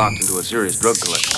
locked 0.00 0.22
into 0.22 0.38
a 0.38 0.42
serious 0.42 0.78
drug 0.78 0.96
collection. 0.98 1.29